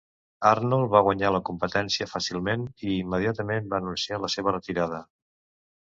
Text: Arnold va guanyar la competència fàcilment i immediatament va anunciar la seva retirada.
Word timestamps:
Arnold 0.51 0.87
va 0.93 1.01
guanyar 1.07 1.31
la 1.35 1.41
competència 1.49 2.07
fàcilment 2.13 2.65
i 2.87 2.95
immediatament 3.03 3.69
va 3.75 3.81
anunciar 3.85 4.23
la 4.25 4.35
seva 4.37 4.55
retirada. 4.57 5.03